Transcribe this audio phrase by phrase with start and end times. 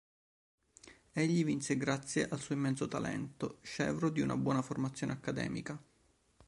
[1.11, 5.79] Egli vinse grazie al suo immenso talento, scevro di una buona formazione accademica.